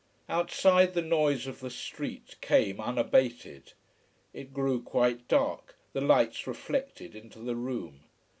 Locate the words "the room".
7.37-8.05